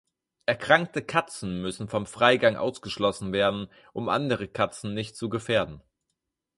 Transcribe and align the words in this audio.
Erkrankte 0.47 1.03
Katzen 1.03 1.61
müssen 1.61 1.87
vom 1.87 2.07
Freigang 2.07 2.55
ausgeschlossen 2.55 3.33
werden, 3.33 3.67
um 3.93 4.09
andere 4.09 4.47
Katzen 4.47 4.95
nicht 4.95 5.15
zu 5.15 5.29
gefährden. 5.29 5.83